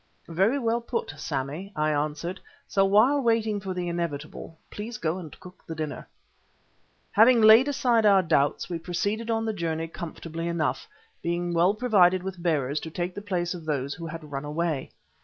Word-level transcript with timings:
"Very 0.27 0.57
well 0.57 0.81
put, 0.81 1.11
Sammy," 1.15 1.71
I 1.75 1.91
answered; 1.91 2.39
"so 2.67 2.83
while 2.85 3.21
waiting 3.21 3.59
for 3.59 3.75
the 3.75 3.87
inevitable, 3.87 4.57
please 4.71 4.97
go 4.97 5.19
and 5.19 5.39
cook 5.39 5.63
the 5.67 5.75
dinner." 5.75 6.07
Having 7.11 7.41
laid 7.41 7.67
aside 7.67 8.03
our 8.03 8.23
doubts, 8.23 8.67
we 8.67 8.79
proceeded 8.79 9.29
on 9.29 9.45
the 9.45 9.53
journey 9.53 9.87
comfortably 9.87 10.47
enough, 10.47 10.87
being 11.21 11.53
well 11.53 11.75
provided 11.75 12.23
with 12.23 12.41
bearers 12.41 12.79
to 12.79 12.89
take 12.89 13.13
the 13.13 13.21
place 13.21 13.53
of 13.53 13.63
those 13.65 13.93
who 13.93 14.07
had 14.07 14.31
run 14.31 14.43
away. 14.43 14.89